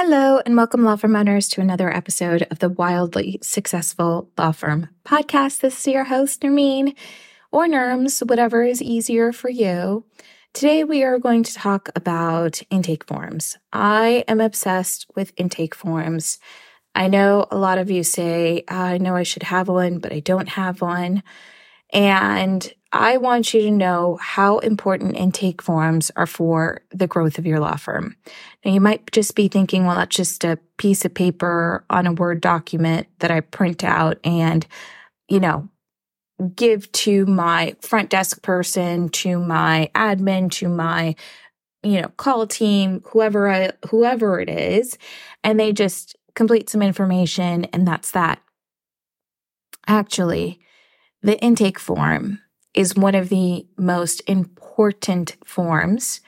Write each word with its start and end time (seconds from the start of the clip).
Hello, 0.00 0.40
and 0.46 0.56
welcome, 0.56 0.84
law 0.84 0.94
firm 0.94 1.16
owners, 1.16 1.48
to 1.48 1.60
another 1.60 1.92
episode 1.92 2.46
of 2.52 2.60
the 2.60 2.68
Wildly 2.68 3.40
Successful 3.42 4.30
Law 4.38 4.52
Firm 4.52 4.88
podcast. 5.04 5.58
This 5.58 5.80
is 5.80 5.92
your 5.92 6.04
host, 6.04 6.40
Nermin, 6.42 6.94
or 7.50 7.66
Nerms, 7.66 8.24
whatever 8.24 8.62
is 8.62 8.80
easier 8.80 9.32
for 9.32 9.50
you. 9.50 10.04
Today, 10.54 10.84
we 10.84 11.02
are 11.02 11.18
going 11.18 11.42
to 11.42 11.52
talk 11.52 11.88
about 11.96 12.62
intake 12.70 13.02
forms. 13.08 13.58
I 13.72 14.22
am 14.28 14.40
obsessed 14.40 15.06
with 15.16 15.32
intake 15.36 15.74
forms. 15.74 16.38
I 16.94 17.08
know 17.08 17.46
a 17.50 17.58
lot 17.58 17.78
of 17.78 17.90
you 17.90 18.04
say, 18.04 18.62
ah, 18.70 18.84
I 18.84 18.98
know 18.98 19.16
I 19.16 19.24
should 19.24 19.42
have 19.42 19.66
one, 19.66 19.98
but 19.98 20.12
I 20.12 20.20
don't 20.20 20.50
have 20.50 20.80
one. 20.80 21.24
And 21.92 22.72
I 22.90 23.18
want 23.18 23.52
you 23.52 23.60
to 23.62 23.70
know 23.70 24.18
how 24.20 24.58
important 24.58 25.16
intake 25.16 25.60
forms 25.60 26.10
are 26.16 26.26
for 26.26 26.80
the 26.90 27.06
growth 27.06 27.38
of 27.38 27.44
your 27.44 27.60
law 27.60 27.76
firm. 27.76 28.16
Now, 28.64 28.72
you 28.72 28.80
might 28.80 29.10
just 29.12 29.34
be 29.34 29.48
thinking, 29.48 29.84
well, 29.84 29.96
that's 29.96 30.16
just 30.16 30.42
a 30.44 30.58
piece 30.78 31.04
of 31.04 31.12
paper 31.12 31.84
on 31.90 32.06
a 32.06 32.12
Word 32.12 32.40
document 32.40 33.06
that 33.18 33.30
I 33.30 33.40
print 33.40 33.84
out 33.84 34.18
and, 34.24 34.66
you 35.28 35.38
know, 35.38 35.68
give 36.54 36.90
to 36.92 37.26
my 37.26 37.76
front 37.82 38.08
desk 38.08 38.42
person, 38.42 39.10
to 39.10 39.38
my 39.38 39.90
admin, 39.94 40.50
to 40.52 40.68
my, 40.68 41.14
you 41.82 42.00
know, 42.00 42.08
call 42.16 42.46
team, 42.46 43.02
whoever 43.12 43.50
I, 43.50 43.72
whoever 43.90 44.40
it 44.40 44.48
is, 44.48 44.96
and 45.44 45.60
they 45.60 45.72
just 45.72 46.16
complete 46.34 46.70
some 46.70 46.80
information 46.80 47.64
and 47.66 47.86
that's 47.86 48.12
that. 48.12 48.40
Actually, 49.86 50.60
the 51.22 51.38
intake 51.40 51.78
form 51.78 52.40
is 52.78 52.94
one 52.94 53.16
of 53.16 53.28
the 53.28 53.66
most 53.76 54.22
important 54.28 55.36
forms 55.44 56.20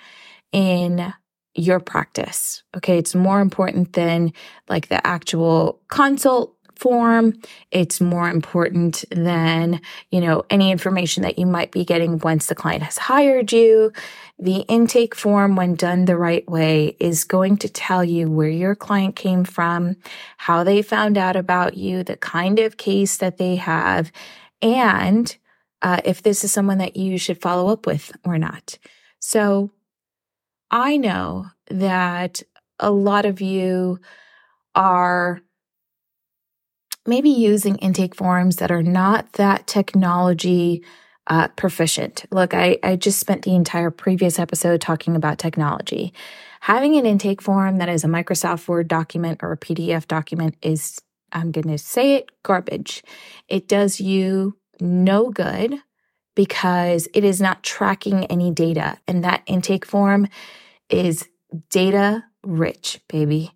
in 0.51 1.15
your 1.55 1.79
practice. 1.79 2.65
Okay. 2.77 2.99
It's 2.99 3.15
more 3.15 3.41
important 3.41 3.93
than 3.93 4.33
like 4.69 4.89
the 4.89 5.05
actual 5.07 5.81
consult 5.87 6.57
form. 6.75 7.35
It's 7.71 8.01
more 8.01 8.29
important 8.29 9.05
than, 9.13 9.81
you 10.11 10.21
know, 10.21 10.43
any 10.51 10.73
information 10.73 11.23
that 11.23 11.39
you 11.39 11.47
might 11.47 11.71
be 11.71 11.85
getting 11.85 12.19
once 12.19 12.47
the 12.47 12.57
client 12.57 12.83
has 12.83 12.99
hired 12.99 13.53
you. 13.53 13.93
The 14.41 14.65
intake 14.67 15.15
form, 15.15 15.55
when 15.55 15.77
done 15.77 16.07
the 16.07 16.17
right 16.17 16.49
way, 16.51 16.97
is 16.99 17.23
going 17.23 17.59
to 17.59 17.69
tell 17.69 18.03
you 18.03 18.29
where 18.29 18.49
your 18.49 18.75
client 18.75 19.15
came 19.15 19.45
from, 19.45 19.99
how 20.37 20.65
they 20.65 20.83
found 20.83 21.17
out 21.17 21.37
about 21.37 21.77
you, 21.77 22.03
the 22.03 22.17
kind 22.17 22.59
of 22.59 22.77
case 22.77 23.19
that 23.19 23.39
they 23.39 23.55
have, 23.55 24.11
and 24.61 25.37
uh, 25.83 26.01
if 26.05 26.23
this 26.23 26.45
is 26.45 26.53
someone 26.53 26.79
that 26.79 26.97
you 26.97 27.19
should 27.19 27.41
follow 27.41 27.73
up 27.73 27.87
with 27.87 28.13
or 28.25 28.39
not. 28.39 28.79
So 29.19 29.71
I 30.71 30.97
know 30.97 31.47
that 31.69 32.43
a 32.79 32.91
lot 32.91 33.27
of 33.27 33.41
you 33.41 33.99
are 34.75 35.41
maybe 37.07 37.31
using 37.31 37.77
intake 37.77 38.15
forms 38.15 38.57
that 38.57 38.71
are 38.71 38.83
not 38.83 39.33
that 39.35 39.67
technology 39.67 40.85
uh, 41.27 41.49
proficient. 41.49 42.25
Look, 42.31 42.55
I, 42.55 42.79
I 42.83 42.97
just 42.97 43.19
spent 43.19 43.43
the 43.43 43.55
entire 43.55 43.91
previous 43.91 44.39
episode 44.39 44.81
talking 44.81 45.17
about 45.17 45.39
technology. 45.39 46.13
Having 46.61 46.97
an 46.97 47.07
intake 47.07 47.41
form 47.41 47.79
that 47.79 47.89
is 47.89 48.05
a 48.05 48.09
Microsoft 48.09 48.69
Word 48.69 48.89
document 48.89 49.41
or 49.43 49.53
a 49.53 49.57
PDF 49.57 50.07
document 50.07 50.57
is, 50.61 51.01
I'm 51.33 51.53
going 51.53 51.69
to 51.69 51.79
say 51.79 52.17
it, 52.17 52.31
garbage. 52.43 53.03
It 53.49 53.69
does 53.69 54.01
you 54.01 54.57
no 54.81 55.31
good 55.31 55.79
because 56.35 57.09
it 57.15 57.25
is 57.25 57.41
not 57.41 57.63
tracking 57.63 58.25
any 58.27 58.51
data. 58.51 58.99
And 59.07 59.25
that 59.25 59.43
intake 59.47 59.85
form 59.85 60.29
is 60.89 61.29
data 61.71 62.25
rich, 62.45 63.01
baby. 63.09 63.53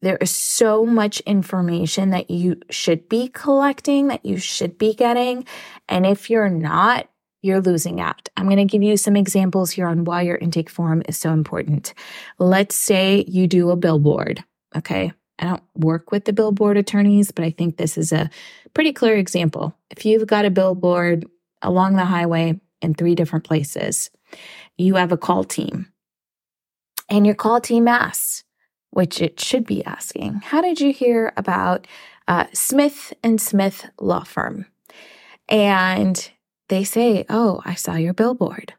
There 0.00 0.18
is 0.18 0.30
so 0.30 0.86
much 0.86 1.20
information 1.20 2.10
that 2.10 2.30
you 2.30 2.60
should 2.70 3.08
be 3.08 3.28
collecting, 3.28 4.08
that 4.08 4.24
you 4.24 4.36
should 4.38 4.78
be 4.78 4.94
getting. 4.94 5.44
And 5.88 6.06
if 6.06 6.30
you're 6.30 6.48
not, 6.48 7.08
you're 7.42 7.60
losing 7.60 8.00
out. 8.00 8.28
I'm 8.36 8.46
going 8.46 8.58
to 8.58 8.64
give 8.64 8.82
you 8.82 8.96
some 8.96 9.16
examples 9.16 9.70
here 9.70 9.86
on 9.86 10.04
why 10.04 10.22
your 10.22 10.36
intake 10.36 10.70
form 10.70 11.02
is 11.08 11.18
so 11.18 11.32
important. 11.32 11.94
Let's 12.38 12.76
say 12.76 13.24
you 13.26 13.46
do 13.46 13.70
a 13.70 13.76
billboard. 13.76 14.44
Okay. 14.76 15.12
I 15.38 15.44
don't 15.44 15.62
work 15.74 16.10
with 16.10 16.24
the 16.24 16.32
billboard 16.32 16.76
attorneys, 16.76 17.30
but 17.30 17.44
I 17.44 17.50
think 17.50 17.76
this 17.76 17.96
is 17.96 18.12
a 18.12 18.30
pretty 18.74 18.92
clear 18.92 19.16
example. 19.16 19.74
If 19.90 20.04
you've 20.04 20.26
got 20.26 20.44
a 20.44 20.50
billboard 20.50 21.26
along 21.62 21.94
the 21.94 22.04
highway 22.04 22.60
in 22.82 22.94
three 22.94 23.14
different 23.14 23.44
places, 23.44 24.10
you 24.76 24.96
have 24.96 25.12
a 25.12 25.16
call 25.16 25.44
team, 25.44 25.92
and 27.08 27.24
your 27.24 27.34
call 27.34 27.60
team 27.60 27.88
asks, 27.88 28.44
which 28.90 29.20
it 29.20 29.40
should 29.40 29.66
be 29.66 29.84
asking, 29.84 30.34
How 30.44 30.60
did 30.60 30.80
you 30.80 30.92
hear 30.92 31.32
about 31.36 31.86
uh, 32.26 32.46
Smith 32.52 33.12
and 33.22 33.40
Smith 33.40 33.88
Law 34.00 34.24
Firm? 34.24 34.66
And 35.48 36.30
they 36.68 36.84
say, 36.84 37.24
Oh, 37.28 37.62
I 37.64 37.74
saw 37.74 37.94
your 37.94 38.14
billboard. 38.14 38.74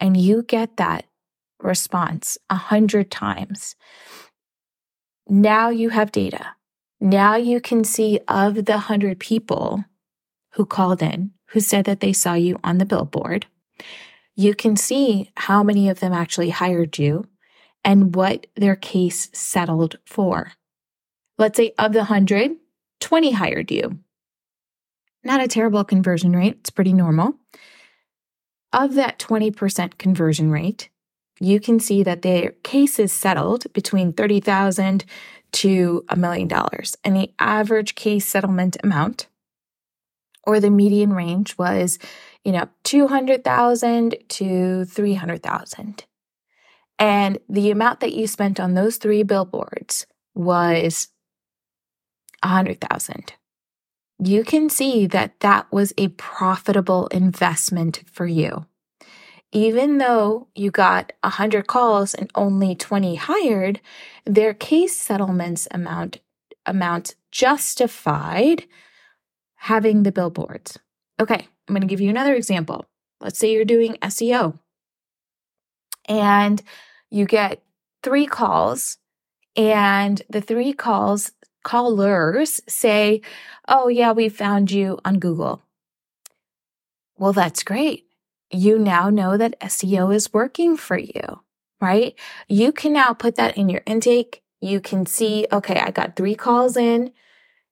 And 0.00 0.16
you 0.16 0.42
get 0.42 0.76
that 0.76 1.06
response 1.60 2.38
a 2.48 2.54
hundred 2.54 3.10
times. 3.10 3.74
Now 5.28 5.68
you 5.68 5.90
have 5.90 6.10
data. 6.10 6.54
Now 7.00 7.36
you 7.36 7.60
can 7.60 7.84
see 7.84 8.18
of 8.26 8.64
the 8.64 8.78
hundred 8.78 9.20
people 9.20 9.84
who 10.54 10.64
called 10.64 11.02
in, 11.02 11.32
who 11.48 11.60
said 11.60 11.84
that 11.84 12.00
they 12.00 12.14
saw 12.14 12.32
you 12.32 12.58
on 12.64 12.78
the 12.78 12.86
billboard, 12.86 13.46
you 14.34 14.54
can 14.54 14.76
see 14.76 15.30
how 15.36 15.62
many 15.62 15.88
of 15.88 16.00
them 16.00 16.12
actually 16.12 16.50
hired 16.50 16.98
you 16.98 17.26
and 17.84 18.14
what 18.14 18.46
their 18.56 18.76
case 18.76 19.28
settled 19.32 19.98
for. 20.06 20.52
Let's 21.36 21.56
say 21.56 21.74
of 21.78 21.92
the 21.92 22.00
100, 22.00 22.56
20 23.00 23.32
hired 23.32 23.70
you. 23.70 23.98
Not 25.22 25.42
a 25.42 25.48
terrible 25.48 25.84
conversion 25.84 26.34
rate, 26.34 26.56
it's 26.60 26.70
pretty 26.70 26.92
normal. 26.92 27.34
Of 28.72 28.94
that 28.94 29.18
20% 29.18 29.98
conversion 29.98 30.50
rate, 30.50 30.88
you 31.40 31.60
can 31.60 31.80
see 31.80 32.02
that 32.02 32.22
their 32.22 32.52
cases 32.62 33.12
settled 33.12 33.72
between 33.72 34.12
30,000 34.12 35.04
to 35.52 36.04
a 36.08 36.16
million 36.16 36.48
dollars. 36.48 36.96
And 37.04 37.16
the 37.16 37.32
average 37.38 37.94
case 37.94 38.26
settlement 38.26 38.76
amount 38.82 39.28
or 40.44 40.60
the 40.60 40.70
median 40.70 41.12
range 41.12 41.56
was, 41.58 41.98
you 42.44 42.52
know, 42.52 42.68
200,000 42.84 44.16
to 44.28 44.84
300,000. 44.84 46.04
And 46.98 47.38
the 47.48 47.70
amount 47.70 48.00
that 48.00 48.14
you 48.14 48.26
spent 48.26 48.58
on 48.58 48.74
those 48.74 48.96
three 48.96 49.22
billboards 49.22 50.06
was 50.34 51.08
100,000. 52.42 53.34
You 54.20 54.42
can 54.42 54.68
see 54.68 55.06
that 55.06 55.38
that 55.40 55.70
was 55.70 55.92
a 55.96 56.08
profitable 56.08 57.06
investment 57.08 58.02
for 58.10 58.26
you 58.26 58.66
even 59.52 59.98
though 59.98 60.48
you 60.54 60.70
got 60.70 61.12
100 61.22 61.66
calls 61.66 62.14
and 62.14 62.30
only 62.34 62.74
20 62.74 63.16
hired, 63.16 63.80
their 64.26 64.54
case 64.54 64.96
settlements 64.96 65.66
amount 65.70 66.20
amount 66.66 67.14
justified 67.32 68.64
having 69.56 70.02
the 70.02 70.12
billboards. 70.12 70.78
Okay, 71.18 71.48
I'm 71.66 71.74
going 71.74 71.80
to 71.80 71.86
give 71.86 72.00
you 72.00 72.10
another 72.10 72.34
example. 72.34 72.84
Let's 73.20 73.38
say 73.38 73.52
you're 73.52 73.64
doing 73.64 73.96
SEO 74.02 74.58
and 76.06 76.62
you 77.10 77.24
get 77.24 77.62
3 78.02 78.26
calls 78.26 78.98
and 79.56 80.22
the 80.28 80.42
3 80.42 80.74
calls 80.74 81.32
callers 81.64 82.60
say, 82.68 83.22
"Oh 83.66 83.88
yeah, 83.88 84.12
we 84.12 84.28
found 84.28 84.70
you 84.70 84.98
on 85.04 85.18
Google." 85.18 85.62
Well, 87.16 87.32
that's 87.32 87.62
great 87.64 88.07
you 88.50 88.78
now 88.78 89.10
know 89.10 89.36
that 89.36 89.58
SEO 89.60 90.14
is 90.14 90.32
working 90.32 90.76
for 90.76 90.98
you, 90.98 91.40
right? 91.80 92.14
You 92.48 92.72
can 92.72 92.92
now 92.92 93.12
put 93.12 93.36
that 93.36 93.56
in 93.56 93.68
your 93.68 93.82
intake. 93.86 94.42
You 94.60 94.80
can 94.80 95.06
see, 95.06 95.46
okay, 95.52 95.78
I 95.78 95.90
got 95.90 96.16
three 96.16 96.34
calls 96.34 96.76
in. 96.76 97.12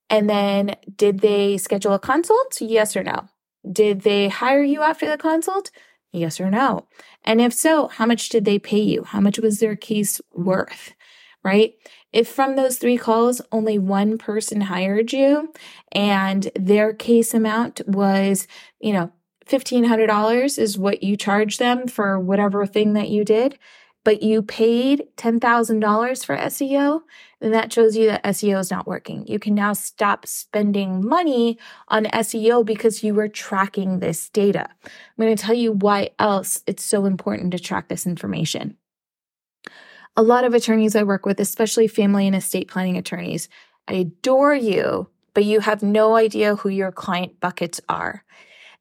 And 0.09 0.31
then 0.31 0.77
did 0.97 1.21
they 1.21 1.59
schedule 1.59 1.95
a 1.95 1.99
consult? 1.99 2.61
Yes 2.61 2.97
or 2.97 3.03
no? 3.03 3.29
Did 3.71 4.03
they 4.03 4.29
hire 4.29 4.63
you 4.63 4.83
after 4.83 5.09
the 5.09 5.19
consult? 5.19 5.71
Yes 6.13 6.41
or 6.41 6.51
no? 6.51 6.87
And 7.25 7.41
if 7.41 7.53
so, 7.53 7.89
how 7.89 8.07
much 8.07 8.29
did 8.29 8.45
they 8.45 8.59
pay 8.59 8.81
you? 8.81 9.05
How 9.05 9.21
much 9.21 9.39
was 9.39 9.59
their 9.59 9.75
case 9.77 10.21
worth? 10.33 10.93
Right? 11.43 11.75
If 12.13 12.29
from 12.29 12.57
those 12.57 12.79
three 12.79 12.97
calls, 12.97 13.41
only 13.53 13.79
one 13.79 14.19
person 14.19 14.63
hired 14.63 15.13
you 15.13 15.53
and 15.93 16.51
their 16.55 16.93
case 16.93 17.35
amount 17.35 17.83
was, 17.87 18.49
you 18.81 18.93
know, 18.93 19.13
$1,500 19.49 20.59
is 20.59 20.79
what 20.79 21.03
you 21.03 21.17
charge 21.17 21.59
them 21.59 21.87
for 21.89 22.19
whatever 22.19 22.67
thing 22.67 22.95
that 22.95 23.09
you 23.09 23.25
did, 23.25 23.59
but 24.05 24.23
you 24.23 24.43
paid 24.43 25.05
$10,000 25.17 26.25
for 26.25 26.37
SEO, 26.37 27.01
then 27.41 27.51
that 27.51 27.73
shows 27.73 27.97
you 27.97 28.07
that 28.07 28.23
SEO 28.25 28.61
is 28.61 28.71
not 28.71 28.87
working. 28.87 29.27
You 29.27 29.39
can 29.39 29.55
now 29.55 29.73
stop 29.73 30.27
spending 30.27 31.05
money 31.07 31.59
on 31.89 32.05
SEO 32.05 32.65
because 32.65 33.03
you 33.03 33.15
were 33.15 33.29
tracking 33.29 33.99
this 33.99 34.29
data. 34.31 34.69
I'm 34.85 35.25
going 35.25 35.37
to 35.37 35.43
tell 35.43 35.57
you 35.57 35.73
why 35.73 36.11
else 36.19 36.63
it's 36.67 36.85
so 36.85 37.05
important 37.05 37.51
to 37.53 37.59
track 37.59 37.89
this 37.89 38.07
information. 38.07 38.77
a 40.17 40.23
lot 40.23 40.45
of 40.45 40.55
attorneys 40.55 40.97
I 40.97 41.03
work 41.03 41.27
with, 41.27 41.41
especially 41.41 41.89
family 41.89 42.27
and 42.27 42.35
estate 42.35 42.69
planning 42.69 42.97
attorneys, 42.97 43.49
I 43.87 43.95
adore 43.95 44.55
you, 44.55 45.09
but 45.35 45.45
you 45.45 45.61
have 45.61 45.83
no 45.83 46.17
idea 46.17 46.57
who 46.57 46.71
your 46.71 46.91
client 46.91 47.39
buckets 47.41 47.81
are. 47.89 48.25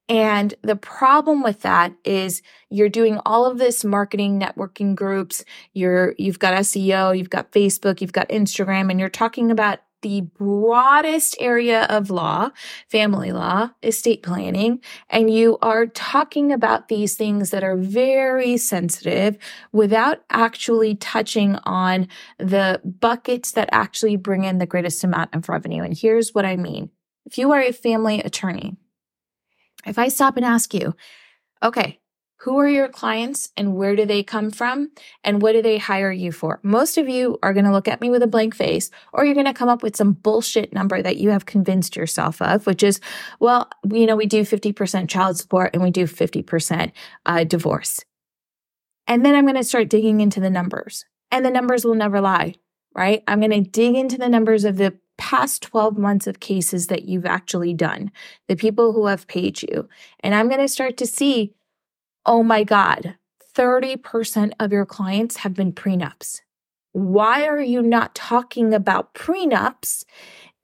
And 0.08 0.54
the 0.62 0.76
problem 0.76 1.42
with 1.42 1.62
that 1.62 1.94
is 2.04 2.44
you're 2.70 2.90
doing 2.90 3.20
all 3.26 3.46
of 3.46 3.58
this 3.58 3.84
marketing 3.84 4.40
networking 4.40 4.96
groups. 4.96 5.44
You're, 5.74 6.14
you've 6.18 6.40
got 6.40 6.54
SEO, 6.60 7.18
you've 7.18 7.32
got 7.32 7.52
Facebook, 7.52 8.02
you've 8.02 8.14
got 8.14 8.30
Instagram, 8.30 8.92
and 8.92 9.00
you're 9.00 9.10
talking 9.10 9.50
about 9.50 9.80
the 10.06 10.22
broadest 10.22 11.36
area 11.40 11.86
of 11.86 12.12
law, 12.12 12.52
family 12.88 13.32
law, 13.32 13.72
estate 13.82 14.22
planning, 14.22 14.80
and 15.10 15.34
you 15.34 15.58
are 15.64 15.88
talking 15.88 16.52
about 16.52 16.90
these 16.90 17.16
things 17.16 17.50
that 17.50 17.64
are 17.64 17.76
very 17.76 18.56
sensitive 18.56 19.36
without 19.72 20.24
actually 20.30 20.94
touching 20.94 21.56
on 21.64 22.08
the 22.38 22.80
buckets 22.86 23.54
that 23.54 23.68
actually 23.72 24.16
bring 24.16 24.44
in 24.44 24.60
the 24.60 24.68
greatest 24.68 25.04
amount 25.04 25.34
of 25.34 25.50
revenue. 25.50 25.82
And 25.82 25.98
here's 25.98 26.36
what 26.36 26.46
I 26.46 26.56
mean. 26.56 26.92
If 27.26 27.40
you 27.40 27.52
are 27.52 27.62
a 27.62 27.72
family 27.72 28.22
attorney, 28.22 28.78
if 29.86 30.00
I 30.00 30.08
stop 30.08 30.38
and 30.38 30.46
ask 30.46 30.74
you, 30.74 30.96
okay, 31.64 32.00
who 32.46 32.60
are 32.60 32.68
your 32.68 32.90
clients 32.90 33.50
and 33.58 33.76
where 33.76 33.96
do 33.96 34.06
they 34.06 34.22
come 34.22 34.52
from 34.52 34.92
and 35.24 35.42
what 35.42 35.54
do 35.54 35.62
they 35.64 35.80
hire 35.80 36.12
you 36.12 36.32
for? 36.32 36.60
Most 36.62 36.98
of 36.98 37.10
you 37.10 37.40
are 37.42 37.54
going 37.54 37.66
to 37.66 37.72
look 37.72 37.88
at 37.88 38.02
me 38.02 38.12
with 38.12 38.22
a 38.22 38.28
blank 38.28 38.54
face 38.54 38.92
or 39.14 39.26
you're 39.26 39.34
going 39.34 39.48
to 39.48 39.54
come 39.54 39.70
up 39.70 39.82
with 39.82 39.96
some 39.96 40.14
bullshit 40.14 40.72
number 40.72 41.02
that 41.02 41.18
you 41.18 41.32
have 41.32 41.48
convinced 41.48 41.96
yourself 41.96 42.42
of, 42.44 42.68
which 42.68 42.84
is, 42.84 43.00
well, 43.40 43.70
you 43.92 44.06
know, 44.06 44.16
we 44.16 44.28
do 44.28 44.42
50% 44.42 45.10
child 45.10 45.38
support 45.38 45.72
and 45.74 45.82
we 45.82 45.90
do 45.90 46.06
50% 46.06 46.92
uh, 47.26 47.44
divorce. 47.46 48.02
And 49.08 49.26
then 49.26 49.34
I'm 49.36 49.46
going 49.46 49.56
to 49.56 49.64
start 49.64 49.90
digging 49.90 50.22
into 50.22 50.40
the 50.40 50.50
numbers 50.52 51.06
and 51.32 51.44
the 51.44 51.52
numbers 51.52 51.84
will 51.84 51.96
never 51.96 52.22
lie, 52.22 52.56
right? 52.94 53.24
I'm 53.28 53.40
going 53.40 53.52
to 53.52 53.68
dig 53.68 53.96
into 53.96 54.18
the 54.18 54.30
numbers 54.30 54.66
of 54.66 54.78
the 54.78 54.98
past 55.18 55.64
12 55.64 55.98
months 55.98 56.28
of 56.28 56.40
cases 56.40 56.88
that 56.88 57.06
you've 57.06 57.26
actually 57.26 57.74
done, 57.74 58.12
the 58.48 58.56
people 58.56 58.94
who 58.94 59.08
have 59.08 59.28
paid 59.28 59.62
you. 59.62 59.88
And 60.20 60.36
I'm 60.36 60.48
going 60.48 60.62
to 60.62 60.68
start 60.68 60.98
to 60.98 61.06
see 61.06 61.54
oh 62.26 62.42
my 62.42 62.64
God, 62.64 63.16
30% 63.56 64.54
of 64.60 64.72
your 64.72 64.86
clients 64.86 65.38
have 65.38 65.54
been 65.54 65.72
prenups. 65.72 66.42
Why 66.92 67.46
are 67.46 67.62
you 67.62 67.82
not 67.82 68.16
talking 68.16 68.74
about 68.74 69.14
prenups 69.14 70.06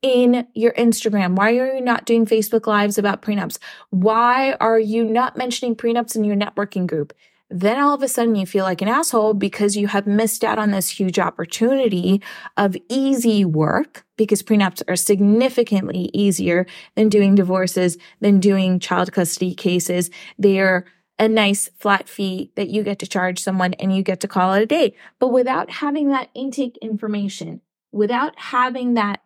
in 0.01 0.48
your 0.54 0.74
Instagram? 0.74 1.36
Why 1.36 1.57
are 1.57 1.75
you 1.75 1.81
not 1.81 2.06
doing 2.06 2.25
Facebook 2.25 2.65
Lives 2.65 2.97
about 2.97 3.21
prenups? 3.21 3.57
Why 3.92 4.54
are 4.54 4.80
you 4.80 5.04
not 5.04 5.38
mentioning 5.38 5.75
prenups 5.75 6.15
in 6.15 6.24
your 6.24 6.36
networking 6.36 6.88
group? 6.88 7.13
Then 7.51 7.80
all 7.80 7.94
of 7.94 8.01
a 8.01 8.07
sudden 8.07 8.36
you 8.36 8.45
feel 8.45 8.63
like 8.63 8.81
an 8.81 8.88
asshole 8.88 9.33
because 9.33 9.75
you 9.75 9.88
have 9.88 10.07
missed 10.07 10.44
out 10.44 10.57
on 10.57 10.71
this 10.71 10.89
huge 10.89 11.19
opportunity 11.19 12.21
of 12.56 12.77
easy 12.88 13.44
work 13.44 14.06
because 14.15 14.42
prenups 14.42 14.81
are 14.88 14.95
significantly 14.95 16.09
easier 16.13 16.65
than 16.95 17.09
doing 17.09 17.36
divorces, 17.36 17.98
than 18.21 18.39
doing 18.39 18.80
child 18.80 19.12
custody 19.12 19.53
cases. 19.53 20.09
They're 20.39 20.86
a 21.19 21.27
nice 21.27 21.69
flat 21.77 22.07
fee 22.07 22.51
that 22.56 22.69
you 22.69 22.83
get 22.83 23.00
to 23.00 23.07
charge 23.07 23.44
someone 23.44 23.74
and 23.75 23.94
you 23.94 24.01
get 24.01 24.21
to 24.21 24.27
call 24.30 24.54
it 24.54 24.63
a 24.63 24.65
day. 24.65 24.95
But 25.19 25.27
without 25.27 25.69
having 25.69 26.07
that 26.09 26.30
intake 26.33 26.77
information, 26.77 27.62
without 27.92 28.39
having 28.39 28.94
that 28.94 29.21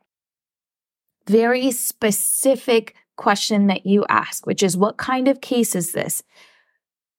very 1.28 1.70
specific 1.72 2.96
question 3.18 3.68
that 3.68 3.86
you 3.86 4.04
ask, 4.10 4.46
which 4.48 4.64
is 4.64 4.76
what 4.76 4.98
kind 4.98 5.28
of 5.28 5.42
case 5.42 5.76
is 5.76 5.92
this? 5.92 6.24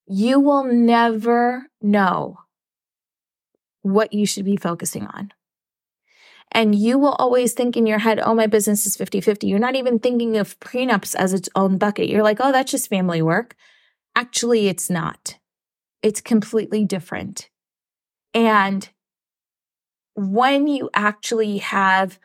You 0.07 0.39
will 0.39 0.63
never 0.63 1.67
know 1.81 2.39
what 3.81 4.13
you 4.13 4.25
should 4.25 4.45
be 4.45 4.57
focusing 4.57 5.05
on. 5.07 5.31
And 6.51 6.73
you 6.73 6.97
will 6.97 7.13
always 7.13 7.53
think 7.53 7.75
in 7.75 7.85
your 7.85 7.99
head, 7.99 8.19
oh, 8.19 8.33
my 8.33 8.47
business 8.47 8.85
is 8.85 8.95
50 8.95 9.19
50. 9.19 9.47
You're 9.47 9.59
not 9.59 9.75
even 9.75 9.99
thinking 9.99 10.37
of 10.37 10.59
prenups 10.59 11.13
as 11.13 11.33
its 11.33 11.49
own 11.55 11.77
bucket. 11.77 12.07
You're 12.07 12.23
like, 12.23 12.37
oh, 12.39 12.51
that's 12.51 12.71
just 12.71 12.89
family 12.89 13.21
work. 13.21 13.55
Actually, 14.15 14.67
it's 14.67 14.89
not. 14.89 15.37
It's 16.01 16.21
completely 16.21 16.85
different. 16.85 17.49
And 18.33 18.87
when 20.15 20.67
you 20.67 20.89
actually 20.93 21.57
have 21.57 22.17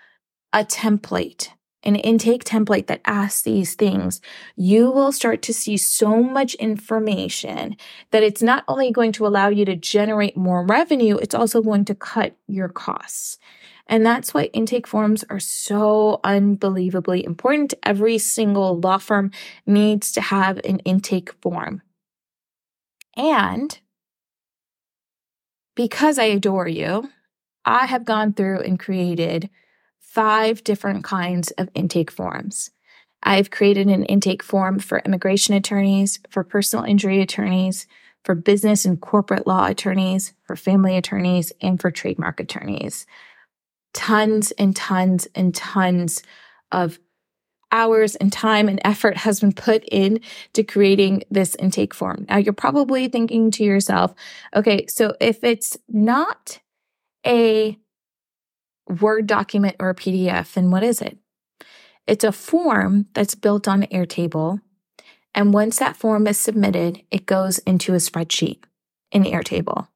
a 0.52 0.64
template, 0.64 1.48
an 1.84 1.96
intake 1.96 2.44
template 2.44 2.86
that 2.86 3.00
asks 3.04 3.42
these 3.42 3.74
things, 3.74 4.20
you 4.56 4.90
will 4.90 5.12
start 5.12 5.42
to 5.42 5.54
see 5.54 5.76
so 5.76 6.22
much 6.22 6.54
information 6.54 7.76
that 8.10 8.22
it's 8.22 8.42
not 8.42 8.64
only 8.68 8.90
going 8.90 9.12
to 9.12 9.26
allow 9.26 9.48
you 9.48 9.64
to 9.64 9.76
generate 9.76 10.36
more 10.36 10.64
revenue, 10.64 11.16
it's 11.16 11.34
also 11.34 11.60
going 11.62 11.84
to 11.86 11.94
cut 11.94 12.36
your 12.46 12.68
costs. 12.68 13.38
And 13.86 14.06
that's 14.06 14.32
why 14.32 14.44
intake 14.44 14.86
forms 14.86 15.24
are 15.28 15.40
so 15.40 16.20
unbelievably 16.24 17.24
important. 17.24 17.74
Every 17.82 18.18
single 18.18 18.78
law 18.78 18.98
firm 18.98 19.32
needs 19.66 20.12
to 20.12 20.20
have 20.20 20.58
an 20.58 20.78
intake 20.80 21.32
form. 21.42 21.82
And 23.16 23.78
because 25.74 26.18
I 26.18 26.24
adore 26.24 26.68
you, 26.68 27.10
I 27.64 27.86
have 27.86 28.04
gone 28.04 28.32
through 28.32 28.60
and 28.60 28.78
created 28.78 29.50
five 30.12 30.62
different 30.64 31.04
kinds 31.04 31.50
of 31.52 31.68
intake 31.74 32.10
forms. 32.10 32.70
I've 33.22 33.50
created 33.50 33.86
an 33.88 34.04
intake 34.04 34.42
form 34.42 34.78
for 34.78 34.98
immigration 34.98 35.54
attorneys, 35.54 36.20
for 36.28 36.42
personal 36.44 36.84
injury 36.84 37.20
attorneys, 37.20 37.86
for 38.24 38.34
business 38.34 38.84
and 38.84 39.00
corporate 39.00 39.46
law 39.46 39.66
attorneys, 39.66 40.34
for 40.44 40.56
family 40.56 40.96
attorneys, 40.96 41.52
and 41.60 41.80
for 41.80 41.90
trademark 41.90 42.40
attorneys 42.40 43.06
tons 43.92 44.52
and 44.52 44.74
tons 44.74 45.28
and 45.34 45.54
tons 45.54 46.22
of 46.70 46.98
hours 47.70 48.16
and 48.16 48.32
time 48.32 48.68
and 48.68 48.80
effort 48.84 49.16
has 49.16 49.40
been 49.40 49.52
put 49.52 49.84
in 49.90 50.20
to 50.52 50.62
creating 50.62 51.22
this 51.30 51.54
intake 51.56 51.94
form. 51.94 52.26
Now 52.28 52.36
you're 52.36 52.52
probably 52.52 53.08
thinking 53.08 53.50
to 53.52 53.64
yourself, 53.64 54.14
okay, 54.54 54.86
so 54.86 55.14
if 55.20 55.42
it's 55.42 55.76
not 55.88 56.60
a 57.26 57.78
Word 58.88 59.26
document 59.26 59.76
or 59.78 59.90
a 59.90 59.94
PDF, 59.94 60.54
then 60.54 60.70
what 60.70 60.82
is 60.82 61.00
it? 61.00 61.18
It's 62.06 62.24
a 62.24 62.32
form 62.32 63.06
that's 63.14 63.34
built 63.34 63.68
on 63.68 63.82
Airtable. 63.84 64.60
And 65.34 65.54
once 65.54 65.78
that 65.78 65.96
form 65.96 66.26
is 66.26 66.38
submitted, 66.38 67.02
it 67.10 67.26
goes 67.26 67.58
into 67.60 67.94
a 67.94 67.98
spreadsheet 67.98 68.64
in 69.10 69.24
Airtable. 69.24 69.88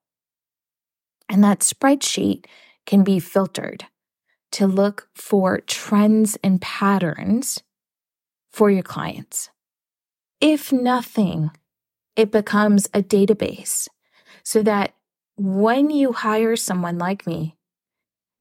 And 1.28 1.42
that 1.42 1.60
spreadsheet 1.60 2.46
can 2.86 3.02
be 3.02 3.18
filtered 3.18 3.86
to 4.52 4.66
look 4.66 5.08
for 5.14 5.60
trends 5.60 6.38
and 6.42 6.62
patterns 6.62 7.62
for 8.52 8.70
your 8.70 8.82
clients. 8.82 9.50
If 10.40 10.72
nothing, 10.72 11.50
it 12.14 12.30
becomes 12.30 12.86
a 12.94 13.02
database 13.02 13.88
so 14.42 14.62
that 14.62 14.94
when 15.36 15.90
you 15.90 16.12
hire 16.12 16.56
someone 16.56 16.98
like 16.98 17.26
me, 17.26 17.55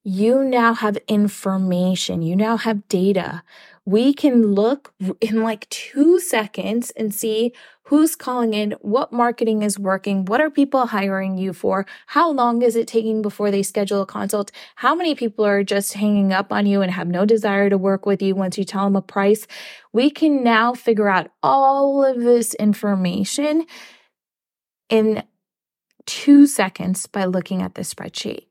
you 0.06 0.44
now 0.44 0.72
have 0.72 0.96
information, 1.08 2.22
you 2.22 2.36
now 2.36 2.56
have 2.56 2.86
data 2.88 3.42
we 3.86 4.12
can 4.12 4.52
look 4.52 4.92
in 5.20 5.42
like 5.42 5.68
two 5.70 6.18
seconds 6.18 6.90
and 6.96 7.14
see 7.14 7.52
who's 7.84 8.16
calling 8.16 8.52
in, 8.52 8.72
what 8.80 9.12
marketing 9.12 9.62
is 9.62 9.78
working, 9.78 10.24
what 10.24 10.40
are 10.40 10.50
people 10.50 10.86
hiring 10.86 11.38
you 11.38 11.52
for, 11.52 11.86
how 12.08 12.28
long 12.28 12.62
is 12.62 12.74
it 12.74 12.88
taking 12.88 13.22
before 13.22 13.52
they 13.52 13.62
schedule 13.62 14.02
a 14.02 14.06
consult, 14.06 14.50
how 14.74 14.92
many 14.92 15.14
people 15.14 15.46
are 15.46 15.62
just 15.62 15.92
hanging 15.92 16.32
up 16.32 16.52
on 16.52 16.66
you 16.66 16.82
and 16.82 16.90
have 16.90 17.06
no 17.06 17.24
desire 17.24 17.70
to 17.70 17.78
work 17.78 18.04
with 18.04 18.20
you 18.20 18.34
once 18.34 18.58
you 18.58 18.64
tell 18.64 18.84
them 18.84 18.96
a 18.96 19.02
price. 19.02 19.46
We 19.92 20.10
can 20.10 20.42
now 20.42 20.74
figure 20.74 21.08
out 21.08 21.30
all 21.44 22.04
of 22.04 22.18
this 22.18 22.54
information 22.54 23.66
in 24.88 25.22
two 26.06 26.48
seconds 26.48 27.06
by 27.06 27.24
looking 27.24 27.62
at 27.62 27.76
the 27.76 27.82
spreadsheet. 27.82 28.46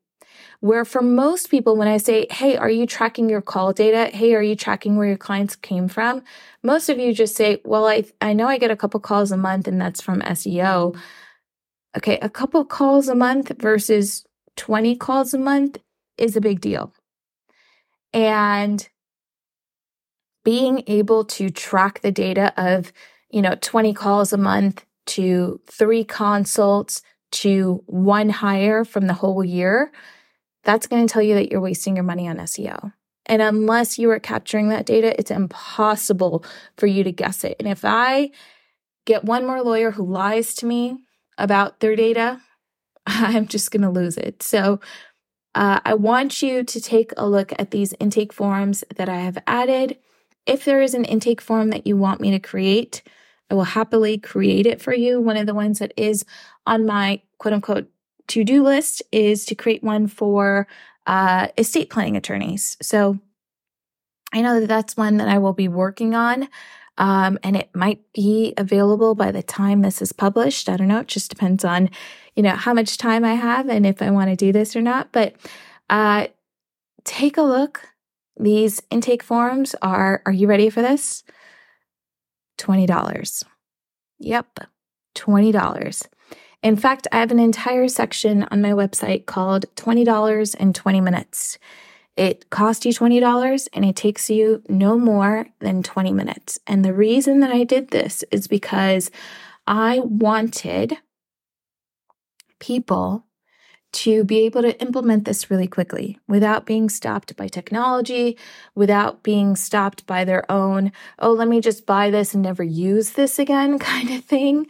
Where 0.60 0.86
for 0.86 1.02
most 1.02 1.50
people, 1.50 1.76
when 1.76 1.88
I 1.88 1.98
say, 1.98 2.28
Hey, 2.30 2.56
are 2.56 2.70
you 2.70 2.86
tracking 2.86 3.30
your 3.30 3.42
call 3.42 3.74
data? 3.74 4.16
Hey, 4.16 4.34
are 4.36 4.42
you 4.42 4.56
tracking 4.56 4.96
where 4.96 5.08
your 5.08 5.18
clients 5.18 5.56
came 5.56 5.88
from? 5.88 6.24
Most 6.64 6.90
of 6.90 6.98
you 6.98 7.14
just 7.14 7.36
say, 7.36 7.62
Well, 7.66 7.88
I, 7.88 8.06
I 8.22 8.34
know 8.34 8.48
I 8.48 8.58
get 8.58 8.72
a 8.72 8.76
couple 8.76 9.00
calls 9.00 9.32
a 9.32 9.38
month 9.38 9.68
and 9.68 9.80
that's 9.80 10.02
from 10.02 10.22
SEO. 10.22 10.98
Okay. 11.98 12.20
A 12.22 12.30
couple 12.30 12.66
calls 12.66 13.08
a 13.08 13.16
month 13.16 13.52
versus 13.60 14.26
20 14.58 14.96
calls 14.98 15.34
a 15.34 15.38
month 15.38 15.78
is 16.18 16.36
a 16.36 16.42
big 16.42 16.62
deal. 16.62 16.94
And 18.14 18.88
being 20.44 20.84
able 20.88 21.26
to 21.26 21.50
track 21.50 22.02
the 22.02 22.12
data 22.12 22.54
of, 22.56 22.94
you 23.30 23.42
know, 23.42 23.56
20 23.60 23.94
calls 23.94 24.32
a 24.32 24.38
month 24.38 24.86
to 25.08 25.60
three 25.68 26.04
consults 26.04 27.02
to 27.32 27.84
one 27.88 28.30
hire 28.30 28.86
from 28.86 29.08
the 29.08 29.14
whole 29.14 29.44
year 29.44 29.92
that's 30.66 30.88
going 30.88 31.08
to 31.08 31.12
tell 31.12 31.22
you 31.22 31.36
that 31.36 31.52
you're 31.52 31.62
wasting 31.62 31.96
your 31.96 32.04
money 32.04 32.28
on 32.28 32.38
SEO. 32.38 32.92
And 33.28 33.42
unless 33.42 33.98
you 33.98 34.10
are 34.12 34.20
capturing 34.20 34.70
that 34.70 34.86
data, 34.86 35.18
it's 35.18 35.32
impossible 35.32 36.44
for 36.78 36.88
you 36.88 37.04
to 37.04 37.12
guess 37.12 37.44
it. 37.44 37.56
And 37.60 37.68
if 37.68 37.84
I 37.84 38.32
get 39.06 39.24
one 39.24 39.46
more 39.46 39.62
lawyer 39.62 39.92
who 39.92 40.06
lies 40.06 40.54
to 40.56 40.66
me 40.66 40.98
about 41.38 41.80
their 41.80 41.96
data, 41.96 42.42
I'm 43.08 43.48
just 43.48 43.72
going 43.72 43.82
to 43.82 43.90
lose 43.90 44.18
it. 44.18 44.44
So 44.44 44.80
uh, 45.54 45.80
I 45.86 45.94
want 45.94 46.42
you 46.42 46.64
to 46.64 46.82
take 46.82 47.12
a 47.18 47.28
look 47.28 47.54
at 47.58 47.72
these 47.72 47.94
intake 48.00 48.34
forms 48.34 48.84
that 48.96 49.10
I 49.10 49.20
have 49.20 49.38
added. 49.48 49.98
If 50.46 50.66
there 50.66 50.82
is 50.82 50.94
an 50.94 51.06
intake 51.06 51.42
form 51.42 51.70
that 51.70 51.88
you 51.88 51.98
want 51.98 52.22
me 52.22 52.32
to 52.32 52.40
create, 52.40 53.02
I 53.50 53.56
will 53.56 53.64
happily 53.64 54.18
create 54.18 54.66
it 54.66 54.82
for 54.82 54.94
you. 54.94 55.22
One 55.22 55.38
of 55.38 55.46
the 55.46 55.54
ones 55.54 55.80
that 55.80 55.94
is 55.96 56.26
on 56.68 56.86
my 56.86 57.22
quote 57.38 57.54
unquote 57.54 57.90
to 58.28 58.44
do 58.44 58.64
list 58.64 59.04
is 59.12 59.46
to 59.46 59.56
create 59.56 59.84
one 59.84 60.08
for 60.08 60.68
uh, 61.08 61.48
estate 61.58 61.90
planning 61.90 62.18
attorneys. 62.18 62.78
So 62.82 63.20
I 64.34 64.42
know 64.42 64.60
that 64.60 64.68
that's 64.68 64.98
one 64.98 65.18
that 65.18 65.28
I 65.28 65.38
will 65.38 65.54
be 65.54 65.68
working 65.68 66.16
on. 66.16 66.50
Um, 66.98 67.38
and 67.44 67.56
it 67.56 67.70
might 67.76 68.02
be 68.14 68.54
available 68.58 69.16
by 69.16 69.32
the 69.32 69.44
time 69.44 69.82
this 69.82 70.02
is 70.02 70.14
published. 70.14 70.70
I 70.70 70.78
don't 70.78 70.88
know. 70.88 71.02
It 71.02 71.08
just 71.08 71.30
depends 71.30 71.66
on, 71.66 71.90
you 72.36 72.44
know, 72.44 72.56
how 72.56 72.74
much 72.74 72.98
time 72.98 73.26
I 73.26 73.34
have 73.34 73.70
and 73.70 73.86
if 73.86 74.02
I 74.02 74.12
want 74.12 74.30
to 74.30 74.36
do 74.36 74.52
this 74.52 74.76
or 74.76 74.82
not. 74.82 75.12
But 75.12 75.36
uh, 75.90 76.28
take 77.04 77.38
a 77.38 77.42
look. 77.42 77.82
These 78.38 78.82
intake 78.90 79.24
forms 79.24 79.76
are, 79.82 80.22
are 80.26 80.32
you 80.32 80.48
ready 80.48 80.70
for 80.70 80.82
this? 80.82 81.24
$20. 82.58 83.44
Yep, 84.20 84.60
$20. 85.16 86.08
In 86.66 86.76
fact, 86.76 87.08
I 87.12 87.20
have 87.20 87.30
an 87.30 87.38
entire 87.38 87.88
section 87.88 88.48
on 88.50 88.60
my 88.60 88.72
website 88.72 89.28
called 89.28 89.68
$20 89.76 90.56
in 90.56 90.74
20 90.74 91.00
minutes. 91.00 91.60
It 92.18 92.50
costs 92.50 92.88
you 92.88 92.92
$20 92.92 93.68
and 93.72 93.86
it 93.86 93.96
takes 93.96 94.32
you 94.32 94.64
no 94.68 94.98
more 94.98 95.46
than 95.60 95.84
20 95.84 96.12
minutes. 96.12 96.58
And 96.66 96.84
the 96.84 96.92
reason 96.92 97.42
that 97.42 97.52
I 97.52 97.66
did 97.66 97.92
this 97.92 98.24
is 98.32 98.48
because 98.48 99.12
I 99.68 100.00
wanted 100.00 100.98
people 102.60 103.28
to 103.92 104.24
be 104.24 104.40
able 104.40 104.64
to 104.64 104.82
implement 104.82 105.26
this 105.26 105.52
really 105.52 105.68
quickly 105.68 106.18
without 106.28 106.66
being 106.66 106.90
stopped 106.90 107.36
by 107.38 107.48
technology, 107.48 108.40
without 108.74 109.22
being 109.22 109.56
stopped 109.56 110.08
by 110.08 110.26
their 110.26 110.52
own, 110.52 110.92
oh, 111.20 111.32
let 111.32 111.48
me 111.48 111.62
just 111.62 111.86
buy 111.86 112.10
this 112.10 112.34
and 112.34 112.42
never 112.42 112.64
use 112.64 113.12
this 113.12 113.38
again 113.38 113.78
kind 113.94 114.10
of 114.10 114.26
thing. 114.26 114.66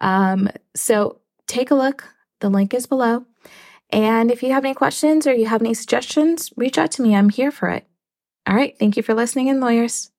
Um, 0.00 0.48
so 0.76 1.19
take 1.50 1.70
a 1.70 1.74
look. 1.74 2.14
The 2.40 2.48
link 2.48 2.72
is 2.72 2.86
below. 2.86 3.26
And 3.90 4.30
if 4.30 4.42
you 4.42 4.52
have 4.52 4.64
any 4.64 4.74
questions 4.74 5.26
or 5.26 5.34
you 5.34 5.46
have 5.46 5.60
any 5.60 5.74
suggestions, 5.74 6.52
reach 6.56 6.78
out 6.78 6.92
to 6.92 7.02
me. 7.02 7.14
I'm 7.14 7.28
here 7.28 7.50
for 7.50 7.68
it. 7.68 7.86
All 8.46 8.54
right. 8.54 8.78
Thank 8.78 8.96
you 8.96 9.02
for 9.02 9.14
listening 9.14 9.48
in, 9.48 9.60
lawyers. 9.60 10.09